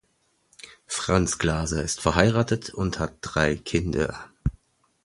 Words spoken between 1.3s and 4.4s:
Glaser ist verheiratet und hat drei Kinder.